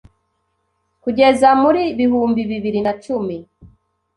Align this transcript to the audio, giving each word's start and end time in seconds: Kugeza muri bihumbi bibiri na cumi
Kugeza 1.03 1.47
muri 1.61 1.81
bihumbi 1.99 2.41
bibiri 2.49 2.79
na 2.85 2.93
cumi 3.03 3.37